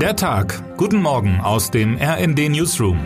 Der 0.00 0.14
Tag. 0.14 0.62
Guten 0.76 1.00
Morgen 1.00 1.40
aus 1.40 1.70
dem 1.70 1.96
RND 1.96 2.50
Newsroom. 2.50 2.98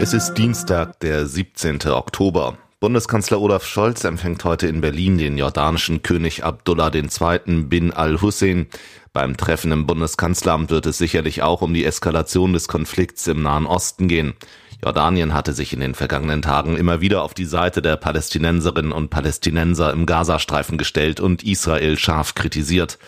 Es 0.00 0.12
ist 0.12 0.34
Dienstag, 0.34 1.00
der 1.00 1.26
17. 1.26 1.88
Oktober. 1.88 2.56
Bundeskanzler 2.78 3.40
Olaf 3.40 3.66
Scholz 3.66 4.04
empfängt 4.04 4.44
heute 4.44 4.68
in 4.68 4.80
Berlin 4.80 5.18
den 5.18 5.36
jordanischen 5.36 6.02
König 6.02 6.44
Abdullah 6.44 6.92
II. 6.94 7.64
bin 7.64 7.92
al-Hussein. 7.92 8.68
Beim 9.12 9.36
Treffen 9.36 9.72
im 9.72 9.86
Bundeskanzleramt 9.86 10.70
wird 10.70 10.86
es 10.86 10.98
sicherlich 10.98 11.42
auch 11.42 11.62
um 11.62 11.74
die 11.74 11.84
Eskalation 11.84 12.52
des 12.52 12.68
Konflikts 12.68 13.26
im 13.26 13.42
Nahen 13.42 13.66
Osten 13.66 14.06
gehen. 14.06 14.34
Jordanien 14.82 15.34
hatte 15.34 15.52
sich 15.52 15.72
in 15.72 15.80
den 15.80 15.94
vergangenen 15.94 16.40
Tagen 16.40 16.76
immer 16.76 17.00
wieder 17.00 17.22
auf 17.22 17.34
die 17.34 17.44
Seite 17.44 17.82
der 17.82 17.96
Palästinenserinnen 17.96 18.92
und 18.92 19.10
Palästinenser 19.10 19.92
im 19.92 20.06
Gazastreifen 20.06 20.78
gestellt 20.78 21.20
und 21.20 21.42
Israel 21.42 21.98
scharf 21.98 22.34
kritisiert. 22.34 22.98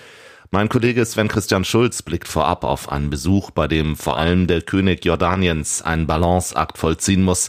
Mein 0.50 0.68
Kollege 0.68 1.06
Sven 1.06 1.28
Christian 1.28 1.64
Schulz 1.64 2.02
blickt 2.02 2.28
vorab 2.28 2.62
auf 2.64 2.92
einen 2.92 3.08
Besuch, 3.08 3.50
bei 3.52 3.68
dem 3.68 3.96
vor 3.96 4.18
allem 4.18 4.46
der 4.46 4.60
König 4.60 5.02
Jordaniens 5.02 5.80
einen 5.80 6.06
Balanceakt 6.06 6.76
vollziehen 6.76 7.22
muss, 7.22 7.48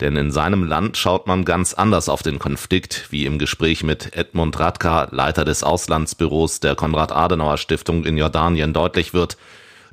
denn 0.00 0.16
in 0.16 0.30
seinem 0.30 0.62
Land 0.62 0.96
schaut 0.96 1.26
man 1.26 1.44
ganz 1.44 1.74
anders 1.74 2.08
auf 2.08 2.22
den 2.22 2.38
Konflikt, 2.38 3.08
wie 3.10 3.26
im 3.26 3.40
Gespräch 3.40 3.82
mit 3.82 4.14
Edmund 4.16 4.58
Radka, 4.60 5.08
Leiter 5.10 5.44
des 5.44 5.64
Auslandsbüros 5.64 6.60
der 6.60 6.76
Konrad-Adenauer-Stiftung 6.76 8.04
in 8.04 8.16
Jordanien 8.16 8.72
deutlich 8.72 9.14
wird. 9.14 9.36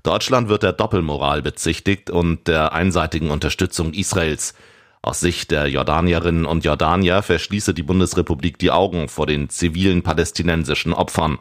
Deutschland 0.03 0.49
wird 0.49 0.63
der 0.63 0.73
Doppelmoral 0.73 1.41
bezichtigt 1.41 2.09
und 2.09 2.47
der 2.47 2.73
einseitigen 2.73 3.29
Unterstützung 3.29 3.93
Israels. 3.93 4.55
Aus 5.03 5.19
Sicht 5.19 5.51
der 5.51 5.67
Jordanierinnen 5.67 6.45
und 6.45 6.63
Jordanier 6.63 7.21
verschließe 7.21 7.73
die 7.73 7.83
Bundesrepublik 7.83 8.57
die 8.59 8.71
Augen 8.71 9.09
vor 9.09 9.27
den 9.27 9.49
zivilen 9.49 10.03
palästinensischen 10.03 10.93
Opfern. 10.93 11.39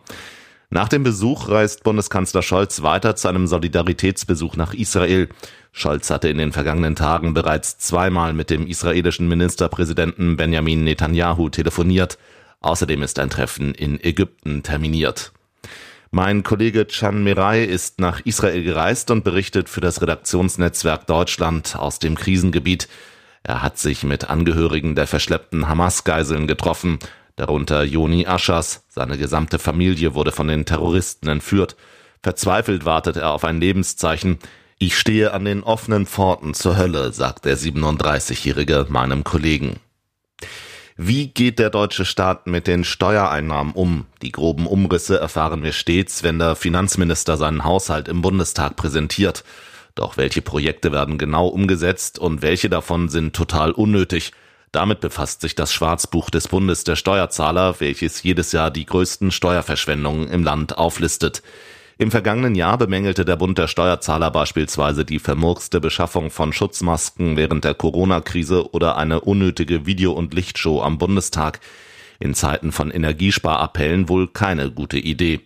Nach 0.71 0.89
dem 0.89 1.03
Besuch 1.03 1.49
reist 1.49 1.83
Bundeskanzler 1.83 2.43
Scholz 2.43 2.83
weiter 2.83 3.17
zu 3.17 3.29
einem 3.29 3.47
Solidaritätsbesuch 3.47 4.57
nach 4.57 4.73
Israel. 4.73 5.29
Scholz 5.73 6.11
hatte 6.11 6.29
in 6.29 6.39
den 6.39 6.53
vergangenen 6.53 6.97
Tagen 6.97 7.35
bereits 7.35 7.79
zweimal 7.79 8.33
mit 8.35 8.51
dem 8.51 8.67
israelischen 8.67 9.27
Ministerpräsidenten 9.29 10.37
Benjamin 10.37 10.85
Netanyahu 10.85 11.49
telefoniert. 11.49 12.19
Außerdem 12.61 13.03
ist 13.03 13.19
ein 13.19 13.31
Treffen 13.31 13.75
in 13.75 14.03
Ägypten 14.03 14.63
terminiert. 14.63 15.33
Mein 16.13 16.43
Kollege 16.43 16.89
Chan 16.89 17.23
Mirai 17.23 17.63
ist 17.63 18.01
nach 18.01 18.19
Israel 18.25 18.65
gereist 18.65 19.13
und 19.13 19.23
berichtet 19.23 19.69
für 19.69 19.81
das 19.81 20.03
Redaktionsnetzwerk 20.03 21.07
Deutschland 21.07 21.77
aus 21.77 22.01
dem 22.01 22.17
Krisengebiet. 22.17 22.89
Er 23.45 23.63
hat 23.63 23.79
sich 23.79 24.03
mit 24.03 24.29
Angehörigen 24.29 24.97
der 24.97 25.07
verschleppten 25.07 25.69
Hamas-Geiseln 25.69 26.49
getroffen, 26.49 26.99
darunter 27.37 27.85
Joni 27.85 28.27
Aschas. 28.27 28.85
Seine 28.89 29.19
gesamte 29.19 29.61
Familie 29.61 30.15
wurde 30.15 30.33
von 30.33 30.49
den 30.49 30.67
Terroristen 30.67 31.29
entführt. 31.29 31.77
Verzweifelt 32.25 32.85
wartet 32.85 33.17
er 33.17 33.31
auf 33.31 33.45
ein 33.45 33.61
Lebenszeichen. 33.61 34.41
Ich 34.81 34.99
stehe 34.99 35.33
an 35.33 35.45
den 35.45 35.63
offenen 35.63 36.07
Pforten 36.07 36.55
zur 36.55 36.77
Hölle, 36.77 37.13
sagt 37.13 37.45
der 37.45 37.57
37-Jährige 37.57 38.87
meinem 38.89 39.23
Kollegen. 39.23 39.79
Wie 41.03 41.29
geht 41.29 41.59
der 41.59 41.71
deutsche 41.71 42.05
Staat 42.05 42.47
mit 42.47 42.67
den 42.67 42.85
Steuereinnahmen 42.85 43.73
um? 43.73 44.05
Die 44.21 44.33
groben 44.33 44.67
Umrisse 44.67 45.19
erfahren 45.19 45.63
wir 45.63 45.73
stets, 45.73 46.23
wenn 46.23 46.39
der 46.39 46.57
Finanzminister 46.57 47.39
seinen 47.39 47.65
Haushalt 47.65 48.07
im 48.07 48.21
Bundestag 48.21 48.77
präsentiert. 48.77 49.43
Doch 49.95 50.19
welche 50.19 50.43
Projekte 50.43 50.93
werden 50.93 51.17
genau 51.17 51.49
umgesetzt 51.49 52.19
und 52.19 52.43
welche 52.43 52.69
davon 52.69 53.09
sind 53.09 53.35
total 53.35 53.73
unnötig? 53.73 54.33
Damit 54.73 55.01
befasst 55.01 55.41
sich 55.41 55.55
das 55.55 55.73
Schwarzbuch 55.73 56.29
des 56.29 56.49
Bundes 56.49 56.85
der 56.85 56.97
Steuerzahler, 56.97 57.81
welches 57.81 58.23
jedes 58.23 58.53
Jahr 58.53 58.71
die 58.71 58.85
größten 58.85 59.31
Steuerverschwendungen 59.31 60.29
im 60.29 60.45
Land 60.45 60.77
auflistet. 60.77 61.43
Im 62.01 62.11
vergangenen 62.11 62.55
Jahr 62.55 62.79
bemängelte 62.79 63.27
der 63.27 63.37
Bund 63.37 63.59
der 63.59 63.69
Steuerzahler 63.69 64.31
beispielsweise 64.31 65.05
die 65.05 65.19
vermurkste 65.19 65.83
Beschaffung 65.83 66.31
von 66.31 66.55
Schutzmasken 66.55 67.37
während 67.37 67.65
der 67.65 67.75
Corona-Krise 67.75 68.73
oder 68.73 68.97
eine 68.97 69.21
unnötige 69.21 69.85
Video- 69.85 70.15
und 70.15 70.33
Lichtshow 70.33 70.81
am 70.81 70.97
Bundestag. 70.97 71.61
In 72.19 72.33
Zeiten 72.33 72.73
von 72.73 72.91
Energiesparappellen 72.91 74.09
wohl 74.09 74.29
keine 74.29 74.71
gute 74.71 74.97
Idee. 74.97 75.41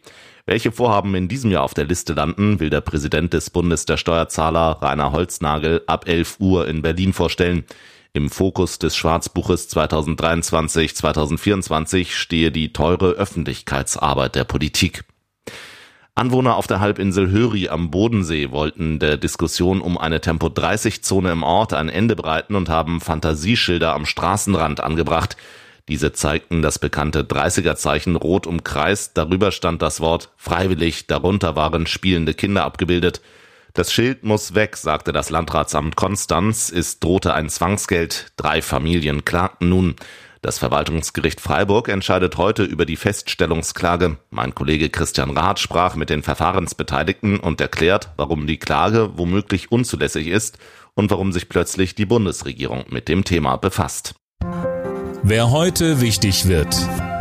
Welche 0.46 0.70
Vorhaben 0.70 1.16
in 1.16 1.26
diesem 1.26 1.50
Jahr 1.50 1.64
auf 1.64 1.74
der 1.74 1.86
Liste 1.86 2.12
landen, 2.12 2.60
will 2.60 2.70
der 2.70 2.82
Präsident 2.82 3.32
des 3.32 3.50
Bundes 3.50 3.84
der 3.84 3.96
Steuerzahler 3.96 4.78
Rainer 4.80 5.10
Holznagel 5.10 5.82
ab 5.88 6.06
11 6.06 6.36
Uhr 6.38 6.68
in 6.68 6.82
Berlin 6.82 7.12
vorstellen. 7.12 7.64
Im 8.12 8.30
Fokus 8.30 8.78
des 8.78 8.94
Schwarzbuches 8.94 9.74
2023-2024 9.74 12.12
stehe 12.12 12.52
die 12.52 12.72
teure 12.72 13.10
Öffentlichkeitsarbeit 13.10 14.36
der 14.36 14.44
Politik. 14.44 15.02
Anwohner 16.16 16.54
auf 16.54 16.68
der 16.68 16.78
Halbinsel 16.78 17.28
Höri 17.30 17.68
am 17.68 17.90
Bodensee 17.90 18.52
wollten 18.52 19.00
der 19.00 19.16
Diskussion 19.16 19.80
um 19.80 19.98
eine 19.98 20.20
Tempo-30-Zone 20.20 21.32
im 21.32 21.42
Ort 21.42 21.72
ein 21.72 21.88
Ende 21.88 22.14
bereiten 22.14 22.54
und 22.54 22.68
haben 22.68 23.00
Fantasieschilder 23.00 23.92
am 23.92 24.06
Straßenrand 24.06 24.78
angebracht. 24.78 25.36
Diese 25.88 26.12
zeigten 26.12 26.62
das 26.62 26.78
bekannte 26.78 27.24
30er-Zeichen 27.24 28.14
rot 28.14 28.46
umkreist, 28.46 29.16
darüber 29.16 29.50
stand 29.50 29.82
das 29.82 30.00
Wort 30.00 30.30
freiwillig, 30.36 31.08
darunter 31.08 31.56
waren 31.56 31.84
spielende 31.84 32.32
Kinder 32.32 32.64
abgebildet. 32.64 33.20
Das 33.72 33.92
Schild 33.92 34.22
muss 34.22 34.54
weg, 34.54 34.76
sagte 34.76 35.12
das 35.12 35.30
Landratsamt 35.30 35.96
Konstanz, 35.96 36.70
es 36.70 37.00
drohte 37.00 37.34
ein 37.34 37.48
Zwangsgeld, 37.48 38.30
drei 38.36 38.62
Familien 38.62 39.24
klagten 39.24 39.68
nun. 39.68 39.96
Das 40.44 40.58
Verwaltungsgericht 40.58 41.40
Freiburg 41.40 41.88
entscheidet 41.88 42.36
heute 42.36 42.64
über 42.64 42.84
die 42.84 42.96
Feststellungsklage. 42.96 44.18
Mein 44.28 44.54
Kollege 44.54 44.90
Christian 44.90 45.30
Rath 45.30 45.58
sprach 45.58 45.96
mit 45.96 46.10
den 46.10 46.22
Verfahrensbeteiligten 46.22 47.40
und 47.40 47.62
erklärt, 47.62 48.10
warum 48.18 48.46
die 48.46 48.58
Klage 48.58 49.12
womöglich 49.16 49.72
unzulässig 49.72 50.26
ist 50.26 50.58
und 50.92 51.10
warum 51.10 51.32
sich 51.32 51.48
plötzlich 51.48 51.94
die 51.94 52.04
Bundesregierung 52.04 52.84
mit 52.90 53.08
dem 53.08 53.24
Thema 53.24 53.56
befasst. 53.56 54.16
Wer 55.22 55.50
heute 55.50 56.02
wichtig 56.02 56.46
wird. 56.46 56.76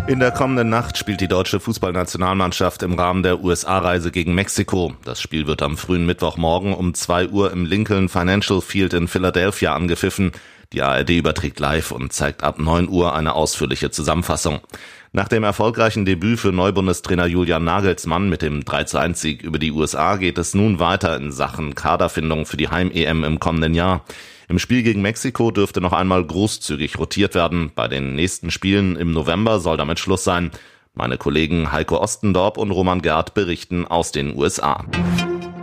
In 0.05 0.19
der 0.19 0.31
kommenden 0.31 0.67
Nacht 0.67 0.97
spielt 0.97 1.21
die 1.21 1.29
deutsche 1.29 1.61
Fußballnationalmannschaft 1.61 2.83
im 2.83 2.99
Rahmen 2.99 3.23
der 3.23 3.41
USA-Reise 3.41 4.11
gegen 4.11 4.35
Mexiko. 4.35 4.95
Das 5.05 5.21
Spiel 5.21 5.47
wird 5.47 5.61
am 5.61 5.77
frühen 5.77 6.05
Mittwochmorgen 6.05 6.73
um 6.73 6.93
zwei 6.93 7.29
Uhr 7.29 7.53
im 7.53 7.65
Lincoln 7.65 8.09
Financial 8.09 8.59
Field 8.59 8.93
in 8.93 9.07
Philadelphia 9.07 9.73
angepfiffen. 9.73 10.33
Die 10.73 10.81
ARD 10.81 11.11
überträgt 11.11 11.59
live 11.59 11.91
und 11.91 12.11
zeigt 12.11 12.43
ab 12.43 12.59
9 12.59 12.89
Uhr 12.89 13.13
eine 13.15 13.35
ausführliche 13.35 13.91
Zusammenfassung. 13.91 14.59
Nach 15.11 15.27
dem 15.27 15.43
erfolgreichen 15.43 16.05
Debüt 16.05 16.39
für 16.39 16.51
Neubundestrainer 16.51 17.27
Julian 17.27 17.63
Nagelsmann 17.63 18.27
mit 18.27 18.41
dem 18.41 18.65
3 18.65 18.85
zu 18.85 18.97
1 18.97 19.21
Sieg 19.21 19.43
über 19.43 19.59
die 19.59 19.71
USA 19.71 20.15
geht 20.15 20.39
es 20.39 20.55
nun 20.55 20.79
weiter 20.79 21.15
in 21.15 21.31
Sachen 21.31 21.75
Kaderfindung 21.75 22.47
für 22.47 22.57
die 22.57 22.69
Heim-EM 22.69 23.23
im 23.23 23.39
kommenden 23.39 23.75
Jahr. 23.75 24.03
Im 24.49 24.57
Spiel 24.57 24.81
gegen 24.81 25.03
Mexiko 25.03 25.51
dürfte 25.51 25.79
noch 25.79 25.93
einmal 25.93 26.25
großzügig 26.25 26.97
rotiert 26.97 27.35
werden. 27.35 27.71
Bei 27.75 27.87
den 27.87 28.15
nächsten 28.15 28.49
Spielen 28.49 28.95
im 28.95 29.11
November 29.11 29.59
soll 29.59 29.77
damit 29.77 29.99
Schluss 29.99 30.23
sein. 30.23 30.49
Meine 30.95 31.19
Kollegen 31.19 31.71
Heiko 31.71 32.01
Ostendorp 32.01 32.57
und 32.57 32.71
Roman 32.71 33.03
Gerd 33.03 33.35
berichten 33.35 33.85
aus 33.85 34.11
den 34.11 34.35
USA. 34.35 34.83